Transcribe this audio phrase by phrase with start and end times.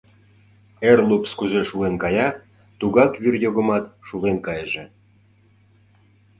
[0.89, 2.27] Эр лупс кузе шулен кая,
[2.79, 4.83] тугак вӱр йогымат шулен кайыже.